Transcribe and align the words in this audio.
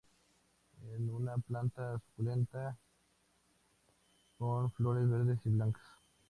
Es 0.95 0.99
una 0.99 1.37
planta 1.37 1.99
suculenta 1.99 2.75
con 4.39 4.71
flores 4.71 5.07
verdes 5.07 5.37
o 5.45 5.49
blancas. 5.51 5.83